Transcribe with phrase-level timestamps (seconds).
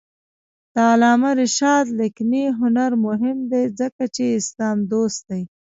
[0.73, 5.41] د علامه رشاد لیکنی هنر مهم دی ځکه چې اسلام دوست دی.